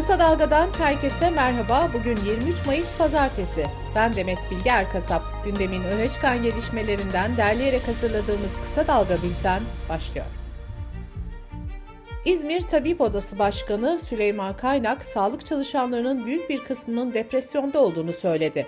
Kısa 0.00 0.18
Dalga'dan 0.18 0.68
herkese 0.78 1.30
merhaba. 1.30 1.90
Bugün 1.94 2.16
23 2.16 2.66
Mayıs 2.66 2.98
Pazartesi. 2.98 3.66
Ben 3.94 4.16
Demet 4.16 4.38
Bilge 4.50 4.70
Erkasap. 4.70 5.22
Gündemin 5.44 5.82
öne 5.82 6.08
çıkan 6.08 6.42
gelişmelerinden 6.42 7.36
derleyerek 7.36 7.88
hazırladığımız 7.88 8.60
Kısa 8.60 8.86
Dalga 8.86 9.16
Bülten 9.22 9.62
başlıyor. 9.88 10.26
İzmir 12.24 12.60
Tabip 12.60 13.00
Odası 13.00 13.38
Başkanı 13.38 13.98
Süleyman 14.00 14.56
Kaynak, 14.56 15.04
sağlık 15.04 15.46
çalışanlarının 15.46 16.26
büyük 16.26 16.50
bir 16.50 16.64
kısmının 16.64 17.14
depresyonda 17.14 17.80
olduğunu 17.80 18.12
söyledi. 18.12 18.66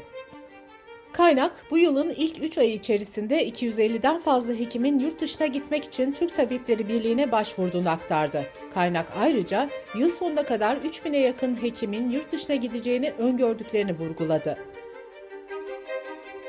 Kaynak, 1.12 1.52
bu 1.70 1.78
yılın 1.78 2.10
ilk 2.10 2.42
3 2.42 2.58
ayı 2.58 2.74
içerisinde 2.74 3.48
250'den 3.48 4.20
fazla 4.20 4.54
hekimin 4.54 4.98
yurt 4.98 5.20
dışına 5.20 5.46
gitmek 5.46 5.84
için 5.84 6.12
Türk 6.12 6.34
Tabipleri 6.34 6.88
Birliği'ne 6.88 7.32
başvurduğunu 7.32 7.90
aktardı. 7.90 8.46
Kaynak 8.74 9.06
ayrıca 9.16 9.68
yıl 9.98 10.08
sonuna 10.08 10.42
kadar 10.42 10.76
3000'e 10.76 11.18
yakın 11.18 11.62
hekimin 11.62 12.10
yurt 12.10 12.32
dışına 12.32 12.56
gideceğini 12.56 13.12
öngördüklerini 13.18 13.92
vurguladı. 13.92 14.58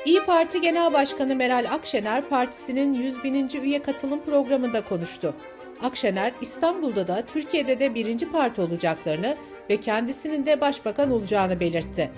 İyi 0.04 0.20
Parti 0.20 0.60
Genel 0.60 0.92
Başkanı 0.92 1.34
Meral 1.34 1.66
Akşener 1.70 2.28
partisinin 2.28 2.94
100 2.94 3.24
bininci 3.24 3.60
üye 3.60 3.82
katılım 3.82 4.20
programında 4.24 4.84
konuştu. 4.84 5.34
Akşener, 5.82 6.32
İstanbul'da 6.40 7.08
da 7.08 7.22
Türkiye'de 7.26 7.78
de 7.78 7.94
birinci 7.94 8.30
parti 8.30 8.60
olacaklarını 8.60 9.36
ve 9.70 9.76
kendisinin 9.76 10.46
de 10.46 10.60
başbakan 10.60 11.10
olacağını 11.10 11.60
belirtti. 11.60 12.10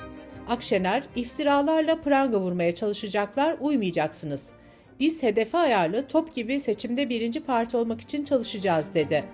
Akşener, 0.48 1.02
iftiralarla 1.16 2.00
pranga 2.00 2.40
vurmaya 2.40 2.74
çalışacaklar, 2.74 3.56
uymayacaksınız. 3.60 4.50
Biz 5.00 5.22
hedefe 5.22 5.58
ayarlı 5.58 6.06
top 6.06 6.34
gibi 6.34 6.60
seçimde 6.60 7.08
birinci 7.08 7.40
parti 7.40 7.76
olmak 7.76 8.00
için 8.00 8.24
çalışacağız 8.24 8.94
dedi. 8.94 9.24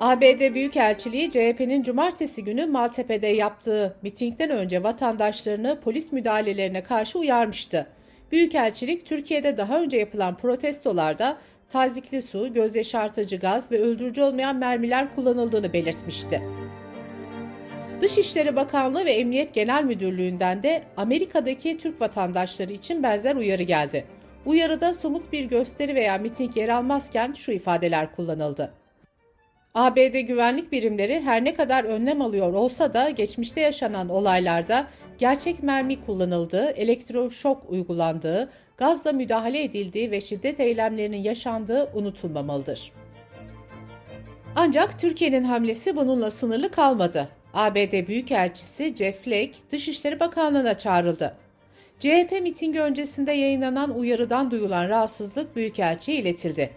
ABD 0.00 0.54
Büyükelçiliği 0.54 1.30
CHP'nin 1.30 1.82
cumartesi 1.82 2.44
günü 2.44 2.66
Maltepe'de 2.66 3.26
yaptığı 3.26 3.96
mitingden 4.02 4.50
önce 4.50 4.82
vatandaşlarını 4.82 5.80
polis 5.80 6.12
müdahalelerine 6.12 6.82
karşı 6.82 7.18
uyarmıştı. 7.18 7.86
Büyükelçilik 8.32 9.06
Türkiye'de 9.06 9.56
daha 9.56 9.80
önce 9.80 9.96
yapılan 9.96 10.36
protestolarda 10.36 11.38
tazikli 11.68 12.22
su, 12.22 12.52
göz 12.54 12.76
yaşartıcı 12.76 13.36
gaz 13.36 13.72
ve 13.72 13.80
öldürücü 13.80 14.22
olmayan 14.22 14.56
mermiler 14.56 15.14
kullanıldığını 15.14 15.72
belirtmişti. 15.72 16.42
Dışişleri 18.00 18.56
Bakanlığı 18.56 19.04
ve 19.04 19.12
Emniyet 19.12 19.54
Genel 19.54 19.84
Müdürlüğü'nden 19.84 20.62
de 20.62 20.82
Amerika'daki 20.96 21.78
Türk 21.78 22.00
vatandaşları 22.00 22.72
için 22.72 23.02
benzer 23.02 23.36
uyarı 23.36 23.62
geldi. 23.62 24.04
Uyarıda 24.46 24.94
somut 24.94 25.32
bir 25.32 25.44
gösteri 25.44 25.94
veya 25.94 26.18
miting 26.18 26.56
yer 26.56 26.68
almazken 26.68 27.32
şu 27.32 27.52
ifadeler 27.52 28.16
kullanıldı. 28.16 28.74
ABD 29.74 30.20
güvenlik 30.20 30.72
birimleri 30.72 31.20
her 31.20 31.44
ne 31.44 31.54
kadar 31.54 31.84
önlem 31.84 32.22
alıyor 32.22 32.52
olsa 32.52 32.94
da 32.94 33.10
geçmişte 33.10 33.60
yaşanan 33.60 34.08
olaylarda 34.08 34.86
gerçek 35.18 35.62
mermi 35.62 36.00
kullanıldığı, 36.00 36.70
elektroşok 36.70 37.70
uygulandığı, 37.70 38.50
gazla 38.76 39.12
müdahale 39.12 39.62
edildiği 39.62 40.10
ve 40.10 40.20
şiddet 40.20 40.60
eylemlerinin 40.60 41.22
yaşandığı 41.22 41.90
unutulmamalıdır. 41.94 42.92
Ancak 44.56 44.98
Türkiye'nin 44.98 45.44
hamlesi 45.44 45.96
bununla 45.96 46.30
sınırlı 46.30 46.70
kalmadı. 46.70 47.28
ABD 47.58 48.06
Büyükelçisi 48.06 48.94
Jeff 48.96 49.24
Flake 49.24 49.52
Dışişleri 49.70 50.20
Bakanlığı'na 50.20 50.74
çağrıldı. 50.74 51.36
CHP 51.98 52.38
mitingi 52.42 52.80
öncesinde 52.80 53.32
yayınlanan 53.32 53.98
uyarıdan 53.98 54.50
duyulan 54.50 54.88
rahatsızlık 54.88 55.56
Büyükelçi'ye 55.56 56.18
iletildi. 56.18 56.70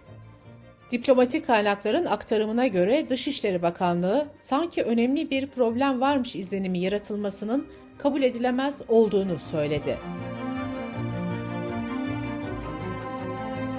Diplomatik 0.91 1.47
kaynakların 1.47 2.05
aktarımına 2.05 2.67
göre 2.67 3.09
Dışişleri 3.09 3.61
Bakanlığı 3.61 4.27
sanki 4.39 4.83
önemli 4.83 5.29
bir 5.29 5.47
problem 5.47 6.01
varmış 6.01 6.35
izlenimi 6.35 6.79
yaratılmasının 6.79 7.67
kabul 7.97 8.23
edilemez 8.23 8.81
olduğunu 8.88 9.39
söyledi. 9.51 9.97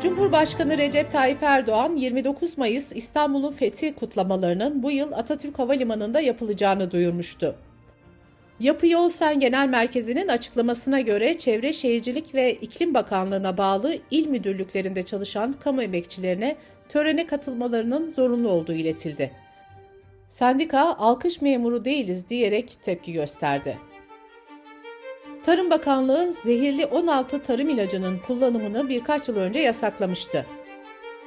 Cumhurbaşkanı 0.03 0.79
Recep 0.79 1.11
Tayyip 1.11 1.43
Erdoğan 1.43 1.97
29 1.97 2.59
Mayıs 2.59 2.93
İstanbul'un 2.95 3.53
fethi 3.53 3.95
kutlamalarının 3.95 4.83
bu 4.83 4.91
yıl 4.91 5.13
Atatürk 5.13 5.59
Havalimanı'nda 5.59 6.21
yapılacağını 6.21 6.91
duyurmuştu. 6.91 7.55
Yapı 8.61 8.87
Yol 8.87 9.09
Sen 9.09 9.41
Genel 9.41 9.69
Merkezi'nin 9.69 10.29
açıklamasına 10.29 11.01
göre 11.01 11.39
Çevre 11.39 11.73
Şehircilik 11.73 12.35
ve 12.35 12.55
İklim 12.55 12.95
Bakanlığı'na 12.95 13.59
bağlı 13.59 13.99
il 14.11 14.27
müdürlüklerinde 14.27 15.03
çalışan 15.03 15.53
kamu 15.53 15.83
emekçilerine 15.83 16.57
törene 16.89 17.27
katılmalarının 17.27 18.09
zorunlu 18.09 18.49
olduğu 18.49 18.73
iletildi. 18.73 19.31
Sendika 20.29 20.95
alkış 20.95 21.43
memuru 21.43 21.84
değiliz 21.84 22.29
diyerek 22.29 22.79
tepki 22.83 23.13
gösterdi. 23.13 23.79
Tarım 25.42 25.70
Bakanlığı 25.70 26.32
zehirli 26.32 26.86
16 26.86 27.42
tarım 27.42 27.69
ilacının 27.69 28.19
kullanımını 28.19 28.88
birkaç 28.88 29.28
yıl 29.28 29.36
önce 29.36 29.60
yasaklamıştı. 29.60 30.47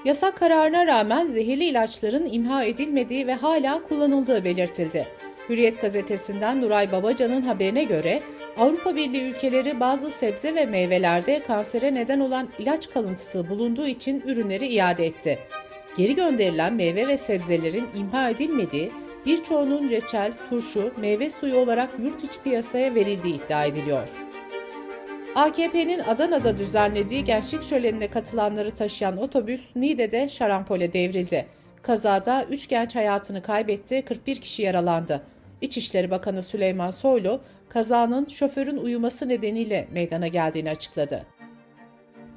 Yasak 0.05 0.37
kararına 0.37 0.87
rağmen 0.87 1.27
zehirli 1.27 1.63
ilaçların 1.63 2.29
imha 2.31 2.63
edilmediği 2.63 3.27
ve 3.27 3.33
hala 3.33 3.81
kullanıldığı 3.89 4.45
belirtildi. 4.45 5.07
Hürriyet 5.49 5.81
gazetesinden 5.81 6.61
Nuray 6.61 6.91
Babacan'ın 6.91 7.41
haberine 7.41 7.83
göre 7.83 8.23
Avrupa 8.57 8.95
Birliği 8.95 9.29
ülkeleri 9.29 9.79
bazı 9.79 10.11
sebze 10.11 10.55
ve 10.55 10.65
meyvelerde 10.65 11.43
kansere 11.43 11.93
neden 11.93 12.19
olan 12.19 12.49
ilaç 12.59 12.89
kalıntısı 12.89 13.49
bulunduğu 13.49 13.87
için 13.87 14.23
ürünleri 14.25 14.67
iade 14.67 15.05
etti. 15.05 15.39
Geri 15.97 16.15
gönderilen 16.15 16.73
meyve 16.73 17.07
ve 17.07 17.17
sebzelerin 17.17 17.87
imha 17.95 18.29
edilmediği, 18.29 18.91
birçoğunun 19.25 19.89
reçel, 19.89 20.33
turşu, 20.49 20.91
meyve 20.97 21.29
suyu 21.29 21.57
olarak 21.57 21.89
yurt 21.99 22.23
içi 22.23 22.43
piyasaya 22.43 22.95
verildiği 22.95 23.35
iddia 23.35 23.65
ediliyor. 23.65 24.09
AKP'nin 25.35 25.99
Adana'da 25.99 26.57
düzenlediği 26.57 27.23
gençlik 27.23 27.63
şölenine 27.63 28.07
katılanları 28.07 28.71
taşıyan 28.71 29.17
otobüs 29.17 29.61
Niğde'de 29.75 30.29
şarampole 30.29 30.93
devrildi. 30.93 31.45
Kazada 31.81 32.45
3 32.49 32.67
genç 32.67 32.95
hayatını 32.95 33.41
kaybetti, 33.41 34.01
41 34.01 34.35
kişi 34.35 34.61
yaralandı. 34.61 35.21
İçişleri 35.61 36.11
Bakanı 36.11 36.43
Süleyman 36.43 36.89
Soylu, 36.89 37.41
kazanın 37.69 38.25
şoförün 38.25 38.77
uyuması 38.77 39.29
nedeniyle 39.29 39.87
meydana 39.91 40.27
geldiğini 40.27 40.69
açıkladı. 40.69 41.25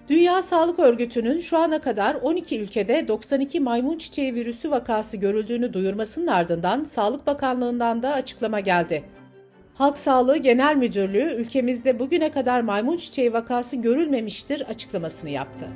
Dünya 0.08 0.42
Sağlık 0.42 0.78
Örgütü'nün 0.78 1.38
şu 1.38 1.58
ana 1.58 1.80
kadar 1.80 2.14
12 2.14 2.60
ülkede 2.60 3.08
92 3.08 3.60
maymun 3.60 3.98
çiçeği 3.98 4.34
virüsü 4.34 4.70
vakası 4.70 5.16
görüldüğünü 5.16 5.72
duyurmasının 5.72 6.26
ardından 6.26 6.84
Sağlık 6.84 7.26
Bakanlığı'ndan 7.26 8.02
da 8.02 8.12
açıklama 8.12 8.60
geldi. 8.60 9.04
Halk 9.74 9.98
Sağlığı 9.98 10.36
Genel 10.36 10.76
Müdürlüğü 10.76 11.34
ülkemizde 11.34 11.98
bugüne 11.98 12.30
kadar 12.30 12.60
maymun 12.60 12.96
çiçeği 12.96 13.32
vakası 13.32 13.76
görülmemiştir 13.76 14.60
açıklamasını 14.60 15.30
yaptı. 15.30 15.68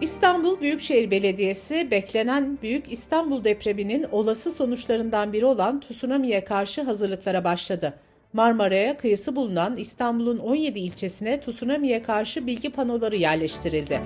İstanbul 0.00 0.60
Büyükşehir 0.60 1.10
Belediyesi 1.10 1.90
beklenen 1.90 2.58
Büyük 2.62 2.92
İstanbul 2.92 3.44
depreminin 3.44 4.06
olası 4.12 4.50
sonuçlarından 4.50 5.32
biri 5.32 5.44
olan 5.44 5.80
tsunami'ye 5.80 6.44
karşı 6.44 6.82
hazırlıklara 6.82 7.44
başladı. 7.44 7.94
Marmara'ya 8.34 8.96
kıyısı 8.96 9.36
bulunan 9.36 9.76
İstanbul'un 9.76 10.38
17 10.38 10.78
ilçesine 10.78 11.40
tsunami'ye 11.40 12.02
karşı 12.02 12.46
bilgi 12.46 12.70
panoları 12.70 13.16
yerleştirildi. 13.16 14.00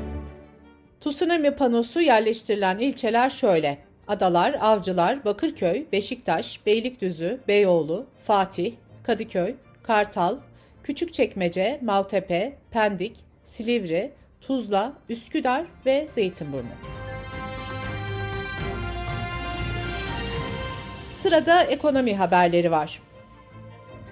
Tsunami 1.00 1.50
panosu 1.50 2.00
yerleştirilen 2.00 2.78
ilçeler 2.78 3.31
şöyle: 3.31 3.78
Adalar, 4.09 4.56
Avcılar, 4.61 5.25
Bakırköy, 5.25 5.87
Beşiktaş, 5.93 6.67
Beylikdüzü, 6.67 7.41
Beyoğlu, 7.49 8.06
Fatih, 8.25 8.72
Kadıköy, 9.03 9.55
Kartal, 9.83 10.37
Küçükçekmece, 10.83 11.78
Maltepe, 11.83 12.56
Pendik, 12.71 13.17
Silivri, 13.43 14.12
Tuzla, 14.41 14.93
Üsküdar 15.09 15.65
ve 15.87 16.09
Zeytinburnu. 16.15 16.69
Sırada 21.19 21.62
ekonomi 21.62 22.17
haberleri 22.17 22.70
var. 22.70 23.07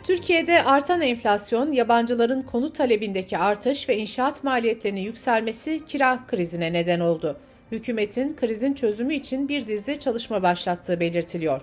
Türkiye'de 0.07 0.63
artan 0.63 1.01
enflasyon, 1.01 1.73
yabancıların 1.73 2.43
konut 2.43 2.75
talebindeki 2.75 3.39
artış 3.39 3.89
ve 3.89 3.97
inşaat 3.97 4.45
maliyetlerinin 4.45 5.01
yükselmesi 5.01 5.85
kira 5.87 6.27
krizine 6.27 6.73
neden 6.73 7.01
oldu. 7.01 7.37
Hükümetin 7.73 8.37
krizin 8.37 8.75
çözümü 8.75 9.15
için 9.15 9.49
bir 9.49 9.67
dizi 9.67 10.01
çalışma 10.01 10.43
başlattığı 10.43 11.01
belirtiliyor. 11.01 11.63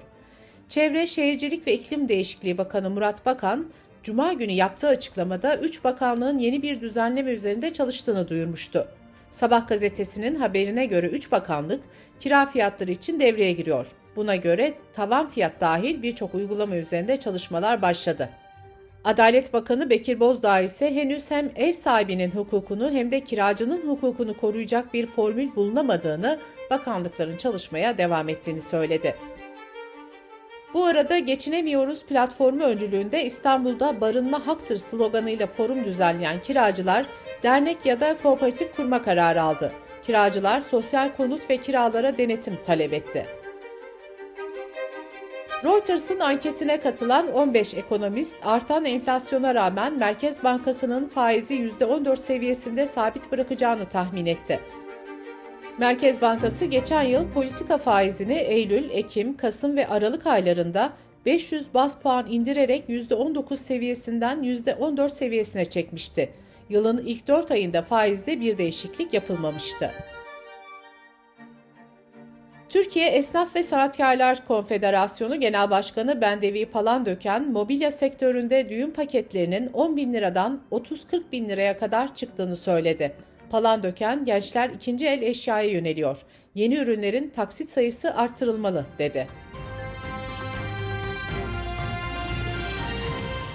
Çevre, 0.70 1.08
Şehircilik 1.08 1.68
ve 1.68 1.74
İklim 1.74 2.10
Değişikliği 2.10 2.58
Bakanı 2.58 2.90
Murat 2.90 3.26
Bakan, 3.26 3.68
Cuma 4.04 4.34
günü 4.34 4.52
yaptığı 4.52 4.88
açıklamada 4.88 5.58
3 5.58 5.84
bakanlığın 5.84 6.38
yeni 6.38 6.62
bir 6.62 6.82
düzenleme 6.82 7.32
üzerinde 7.32 7.74
çalıştığını 7.74 8.28
duyurmuştu. 8.28 8.88
Sabah 9.34 9.68
gazetesinin 9.68 10.36
haberine 10.36 10.86
göre 10.86 11.08
3 11.08 11.32
bakanlık 11.32 11.84
kira 12.20 12.46
fiyatları 12.46 12.92
için 12.92 13.20
devreye 13.20 13.54
giriyor. 13.54 13.88
Buna 14.16 14.36
göre 14.36 14.74
tavan 14.94 15.30
fiyat 15.30 15.62
dahil 15.62 16.02
birçok 16.02 16.36
uygulama 16.36 16.76
üzerinde 16.76 17.18
çalışmalar 17.18 17.82
başladı. 17.82 18.30
Adalet 19.04 19.54
Bakanı 19.54 19.90
Bekir 19.90 20.20
Bozdağ 20.20 20.60
ise 20.60 20.96
henüz 20.96 21.32
hem 21.32 21.52
ev 21.56 21.74
sahibinin 21.74 22.32
hukukunu 22.32 22.92
hem 22.92 23.12
de 23.12 23.20
kiracının 23.20 23.82
hukukunu 23.88 24.38
koruyacak 24.38 24.94
bir 24.94 25.06
formül 25.06 25.56
bulunamadığını, 25.56 26.40
bakanlıkların 26.70 27.38
çalışmaya 27.38 27.98
devam 27.98 28.30
ettiğini 28.30 28.62
söyledi. 28.62 29.16
Bu 30.74 30.86
arada 30.86 31.20
Geçinemiyoruz 31.20 32.06
platformu 32.06 32.64
öncülüğünde 32.64 33.26
İstanbul'da 33.26 34.02
barınma 34.02 34.48
haktır 34.48 34.78
sloganıyla 34.78 35.48
forum 35.48 35.86
düzenleyen 35.86 36.42
kiracılar 36.42 37.06
dernek 37.44 37.86
ya 37.86 38.00
da 38.00 38.18
kooperatif 38.24 38.76
kurma 38.76 39.02
kararı 39.02 39.44
aldı. 39.44 39.72
Kiracılar 40.06 40.62
sosyal 40.62 41.16
konut 41.18 41.50
ve 41.50 41.58
kiralara 41.58 42.18
denetim 42.18 42.58
talep 42.64 42.94
etti. 42.94 43.26
Reuters'ın 45.64 46.20
anketine 46.20 46.80
katılan 46.80 47.34
15 47.34 47.74
ekonomist 47.74 48.36
artan 48.44 48.86
enflasyona 48.86 49.56
rağmen 49.56 49.98
Merkez 49.98 50.44
Bankası'nın 50.44 51.08
faizi 51.08 51.56
%14 51.56 52.16
seviyesinde 52.16 52.88
sabit 52.88 53.32
bırakacağını 53.32 53.86
tahmin 53.86 54.26
etti. 54.26 54.60
Merkez 55.78 56.22
Bankası 56.22 56.66
geçen 56.66 57.02
yıl 57.02 57.32
politika 57.32 57.78
faizini 57.78 58.34
Eylül, 58.34 58.90
Ekim, 58.90 59.38
Kasım 59.38 59.78
ve 59.78 59.88
Aralık 59.88 60.28
aylarında 60.28 60.94
500 61.26 61.74
bas 61.74 62.02
puan 62.02 62.26
indirerek 62.30 62.90
%19 62.90 63.58
seviyesinden 63.58 64.44
%14 64.44 65.10
seviyesine 65.10 65.66
çekmişti. 65.66 66.30
Yılın 66.70 67.04
ilk 67.06 67.28
4 67.28 67.52
ayında 67.52 67.82
faizde 67.82 68.42
bir 68.42 68.58
değişiklik 68.58 69.14
yapılmamıştı. 69.14 69.92
Türkiye 72.70 73.08
Esnaf 73.10 73.56
ve 73.56 73.64
Sanatkarlar 73.64 74.48
Konfederasyonu 74.48 75.40
Genel 75.40 75.70
Başkanı 75.70 76.22
Bendevi 76.22 76.66
Palandöken, 76.66 77.52
mobilya 77.52 77.92
sektöründe 77.92 78.70
düğün 78.70 78.92
paketlerinin 78.92 79.70
10 79.74 79.98
bin 79.98 80.14
liradan 80.14 80.62
30-40 80.72 81.22
bin 81.32 81.50
liraya 81.50 81.78
kadar 81.78 82.16
çıktığını 82.16 82.56
söyledi. 82.56 83.16
Palandöken, 83.50 84.26
gençler 84.26 84.70
ikinci 84.70 85.08
el 85.08 85.22
eşyaya 85.22 85.70
yöneliyor. 85.70 86.22
Yeni 86.56 86.76
ürünlerin 86.76 87.30
taksit 87.30 87.70
sayısı 87.70 88.16
artırılmalı, 88.16 88.86
dedi. 89.00 89.28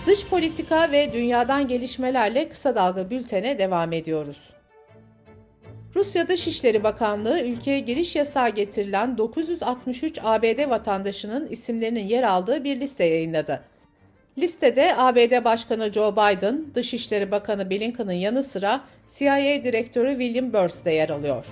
Dış 0.09 0.27
politika 0.27 0.93
ve 0.93 1.13
dünyadan 1.13 1.69
gelişmelerle 1.69 2.49
kısa 2.49 2.75
dalga 2.75 3.11
bültene 3.11 3.59
devam 3.59 3.93
ediyoruz. 3.93 4.51
Rusya 5.95 6.29
Dışişleri 6.29 6.85
Bakanlığı 6.85 7.41
ülkeye 7.41 7.81
giriş 7.81 8.17
yasağı 8.17 8.49
getirilen 8.49 9.19
963 9.19 10.19
ABD 10.23 10.71
vatandaşının 10.71 11.49
isimlerinin 11.49 12.07
yer 12.07 12.23
aldığı 12.23 12.65
bir 12.65 12.81
liste 12.81 13.05
yayınladı. 13.05 13.63
Listede 14.39 14.97
ABD 14.97 15.45
Başkanı 15.45 15.93
Joe 15.93 16.13
Biden, 16.13 16.65
Dışişleri 16.75 17.31
Bakanı 17.31 17.71
Blinken'ın 17.71 18.13
yanı 18.13 18.43
sıra 18.43 18.81
CIA 19.17 19.65
Direktörü 19.65 20.11
William 20.11 20.53
Burns 20.53 20.85
de 20.85 20.91
yer 20.91 21.09
alıyor. 21.09 21.47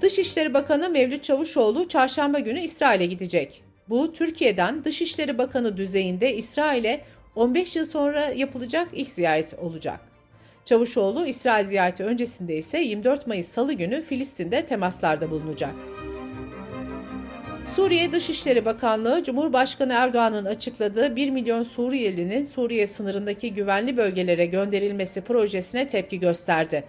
Dışişleri 0.00 0.54
Bakanı 0.54 0.90
Mevlüt 0.90 1.24
Çavuşoğlu 1.24 1.88
çarşamba 1.88 2.38
günü 2.38 2.60
İsrail'e 2.60 3.06
gidecek. 3.06 3.63
Bu 3.88 4.12
Türkiye'den 4.12 4.84
Dışişleri 4.84 5.38
Bakanı 5.38 5.76
düzeyinde 5.76 6.36
İsrail'e 6.36 7.00
15 7.34 7.76
yıl 7.76 7.84
sonra 7.84 8.20
yapılacak 8.20 8.88
ilk 8.92 9.10
ziyaret 9.10 9.54
olacak. 9.58 10.00
Çavuşoğlu 10.64 11.26
İsrail 11.26 11.64
ziyareti 11.64 12.04
öncesinde 12.04 12.56
ise 12.56 12.78
24 12.78 13.26
Mayıs 13.26 13.48
Salı 13.48 13.72
günü 13.72 14.02
Filistin'de 14.02 14.66
temaslarda 14.66 15.30
bulunacak. 15.30 15.74
Suriye 17.76 18.12
Dışişleri 18.12 18.64
Bakanlığı, 18.64 19.24
Cumhurbaşkanı 19.24 19.92
Erdoğan'ın 19.92 20.44
açıkladığı 20.44 21.16
1 21.16 21.30
milyon 21.30 21.62
Suriyelinin 21.62 22.44
Suriye 22.44 22.86
sınırındaki 22.86 23.54
güvenli 23.54 23.96
bölgelere 23.96 24.46
gönderilmesi 24.46 25.20
projesine 25.20 25.88
tepki 25.88 26.20
gösterdi. 26.20 26.84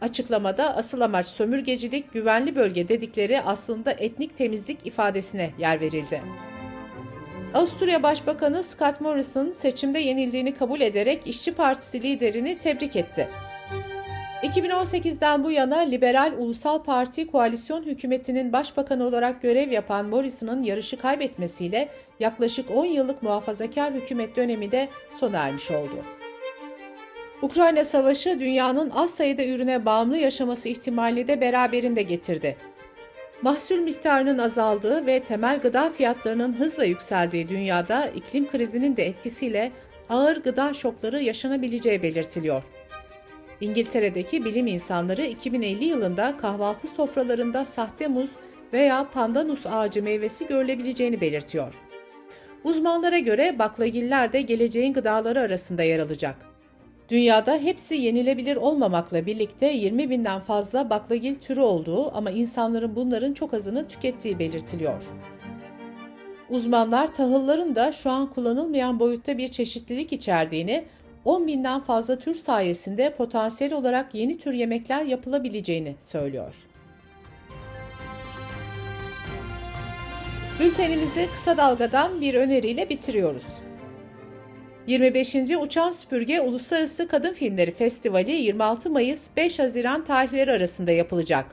Açıklamada 0.00 0.76
asıl 0.76 1.00
amaç 1.00 1.26
sömürgecilik, 1.26 2.12
güvenli 2.12 2.56
bölge 2.56 2.88
dedikleri 2.88 3.40
aslında 3.40 3.92
etnik 3.92 4.38
temizlik 4.38 4.86
ifadesine 4.86 5.50
yer 5.58 5.80
verildi. 5.80 6.22
Avusturya 7.54 8.02
Başbakanı 8.02 8.62
Scott 8.62 9.00
Morrison 9.00 9.52
seçimde 9.52 9.98
yenildiğini 9.98 10.54
kabul 10.54 10.80
ederek 10.80 11.26
İşçi 11.26 11.54
Partisi 11.54 12.02
liderini 12.02 12.58
tebrik 12.58 12.96
etti. 12.96 13.28
2018'den 14.42 15.44
bu 15.44 15.50
yana 15.50 15.78
Liberal 15.78 16.32
Ulusal 16.38 16.82
Parti 16.82 17.26
koalisyon 17.26 17.82
hükümetinin 17.82 18.52
başbakanı 18.52 19.06
olarak 19.06 19.42
görev 19.42 19.70
yapan 19.70 20.06
Morrison'ın 20.06 20.62
yarışı 20.62 20.98
kaybetmesiyle 20.98 21.88
yaklaşık 22.20 22.70
10 22.70 22.84
yıllık 22.84 23.22
muhafazakar 23.22 23.92
hükümet 23.92 24.36
dönemi 24.36 24.72
de 24.72 24.88
sona 25.16 25.38
ermiş 25.38 25.70
oldu. 25.70 26.23
Ukrayna 27.44 27.84
Savaşı 27.84 28.40
dünyanın 28.40 28.90
az 28.90 29.10
sayıda 29.10 29.44
ürüne 29.44 29.84
bağımlı 29.84 30.18
yaşaması 30.18 30.68
ihtimali 30.68 31.28
de 31.28 31.40
beraberinde 31.40 32.02
getirdi. 32.02 32.56
Mahsul 33.42 33.78
miktarının 33.78 34.38
azaldığı 34.38 35.06
ve 35.06 35.20
temel 35.20 35.60
gıda 35.60 35.90
fiyatlarının 35.90 36.52
hızla 36.52 36.84
yükseldiği 36.84 37.48
dünyada 37.48 38.06
iklim 38.06 38.48
krizinin 38.48 38.96
de 38.96 39.06
etkisiyle 39.06 39.72
ağır 40.08 40.36
gıda 40.36 40.74
şokları 40.74 41.22
yaşanabileceği 41.22 42.02
belirtiliyor. 42.02 42.62
İngiltere'deki 43.60 44.44
bilim 44.44 44.66
insanları 44.66 45.22
2050 45.22 45.84
yılında 45.84 46.36
kahvaltı 46.36 46.88
sofralarında 46.88 47.64
sahte 47.64 48.08
muz 48.08 48.30
veya 48.72 49.10
pandanus 49.10 49.66
ağacı 49.66 50.02
meyvesi 50.02 50.46
görülebileceğini 50.46 51.20
belirtiyor. 51.20 51.74
Uzmanlara 52.64 53.18
göre 53.18 53.58
baklagiller 53.58 54.32
de 54.32 54.40
geleceğin 54.40 54.92
gıdaları 54.92 55.40
arasında 55.40 55.82
yer 55.82 55.98
alacak. 55.98 56.53
Dünyada 57.08 57.58
hepsi 57.58 57.94
yenilebilir 57.94 58.56
olmamakla 58.56 59.26
birlikte 59.26 59.66
20 59.66 60.10
binden 60.10 60.40
fazla 60.40 60.90
baklagil 60.90 61.34
türü 61.34 61.60
olduğu 61.60 62.16
ama 62.16 62.30
insanların 62.30 62.96
bunların 62.96 63.32
çok 63.32 63.54
azını 63.54 63.88
tükettiği 63.88 64.38
belirtiliyor. 64.38 65.02
Uzmanlar 66.50 67.14
tahılların 67.14 67.74
da 67.74 67.92
şu 67.92 68.10
an 68.10 68.32
kullanılmayan 68.32 69.00
boyutta 69.00 69.38
bir 69.38 69.48
çeşitlilik 69.48 70.12
içerdiğini 70.12 70.84
10 71.24 71.46
binden 71.46 71.80
fazla 71.80 72.18
tür 72.18 72.34
sayesinde 72.34 73.14
potansiyel 73.14 73.72
olarak 73.72 74.14
yeni 74.14 74.38
tür 74.38 74.52
yemekler 74.52 75.04
yapılabileceğini 75.04 75.96
söylüyor. 76.00 76.54
Bültenimizi 80.60 81.28
kısa 81.32 81.56
dalgadan 81.56 82.20
bir 82.20 82.34
öneriyle 82.34 82.88
bitiriyoruz. 82.88 83.44
25. 84.86 85.36
Uçan 85.60 85.90
Süpürge 85.90 86.40
Uluslararası 86.40 87.08
Kadın 87.08 87.32
Filmleri 87.32 87.70
Festivali 87.70 88.32
26 88.32 88.90
Mayıs 88.90 89.28
5 89.36 89.58
Haziran 89.58 90.04
tarihleri 90.04 90.52
arasında 90.52 90.92
yapılacak. 90.92 91.46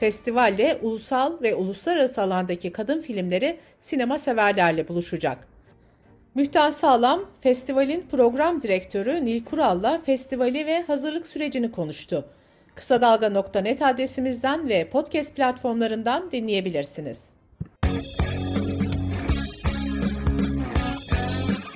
Festivalle 0.00 0.78
ulusal 0.82 1.42
ve 1.42 1.54
uluslararası 1.54 2.22
alandaki 2.22 2.72
kadın 2.72 3.00
filmleri 3.00 3.58
sinema 3.80 4.18
severlerle 4.18 4.88
buluşacak. 4.88 5.48
Mühtan 6.34 6.70
Sağlam, 6.70 7.30
festivalin 7.40 8.06
program 8.10 8.62
direktörü 8.62 9.24
Nil 9.24 9.44
Kural'la 9.44 10.00
festivali 10.06 10.66
ve 10.66 10.82
hazırlık 10.82 11.26
sürecini 11.26 11.72
konuştu. 11.72 12.24
Kısa 12.74 13.02
Dalga.net 13.02 13.82
adresimizden 13.82 14.68
ve 14.68 14.88
podcast 14.90 15.36
platformlarından 15.36 16.30
dinleyebilirsiniz. 16.30 17.37